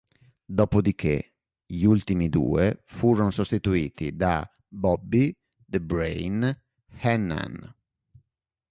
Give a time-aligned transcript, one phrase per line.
[0.59, 5.31] Dopo di che, gli ultimi due furono sostituiti da Bobby
[5.63, 6.51] "The Brain"
[6.97, 7.75] Heenan.